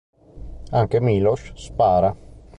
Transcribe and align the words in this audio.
Anche 0.71 0.99
Miloš 0.99 1.51
spara. 1.53 2.11